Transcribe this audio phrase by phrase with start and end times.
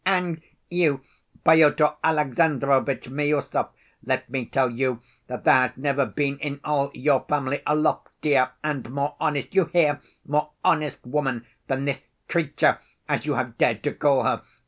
[0.03, 1.01] "And you,
[1.45, 3.69] Pyotr Alexandrovitch Miüsov,
[4.03, 8.49] let me tell you that there has never been in all your family a loftier,
[8.63, 14.23] and more honest—you hear—more honest woman than this 'creature,' as you have dared to call
[14.23, 14.41] her!